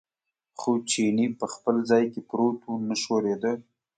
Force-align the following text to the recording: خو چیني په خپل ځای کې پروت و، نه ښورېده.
خو 0.59 0.71
چیني 0.89 1.27
په 1.39 1.45
خپل 1.53 1.75
ځای 1.89 2.03
کې 2.13 2.21
پروت 2.29 2.59
و، 2.65 2.69
نه 2.89 2.95
ښورېده. 3.01 3.53